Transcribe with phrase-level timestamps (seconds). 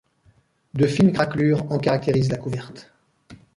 [0.73, 2.91] De fines craquelures en caractérisent la couverte.